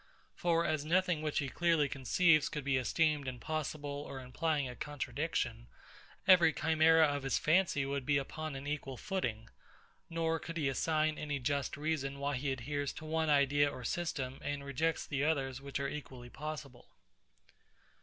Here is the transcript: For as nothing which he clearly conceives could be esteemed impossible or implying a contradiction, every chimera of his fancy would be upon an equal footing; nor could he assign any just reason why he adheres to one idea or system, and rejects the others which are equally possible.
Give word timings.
For 0.33 0.65
as 0.65 0.83
nothing 0.83 1.21
which 1.21 1.37
he 1.37 1.47
clearly 1.47 1.87
conceives 1.87 2.49
could 2.49 2.63
be 2.63 2.77
esteemed 2.77 3.27
impossible 3.27 4.03
or 4.09 4.19
implying 4.19 4.67
a 4.67 4.75
contradiction, 4.75 5.67
every 6.27 6.51
chimera 6.53 7.05
of 7.05 7.21
his 7.21 7.37
fancy 7.37 7.85
would 7.85 8.03
be 8.03 8.17
upon 8.17 8.55
an 8.55 8.65
equal 8.65 8.97
footing; 8.97 9.47
nor 10.09 10.39
could 10.39 10.57
he 10.57 10.67
assign 10.67 11.19
any 11.19 11.37
just 11.37 11.77
reason 11.77 12.17
why 12.17 12.35
he 12.37 12.51
adheres 12.51 12.93
to 12.93 13.05
one 13.05 13.29
idea 13.29 13.69
or 13.69 13.83
system, 13.83 14.39
and 14.41 14.63
rejects 14.65 15.05
the 15.05 15.23
others 15.23 15.61
which 15.61 15.79
are 15.79 15.87
equally 15.87 16.31
possible. 16.31 16.87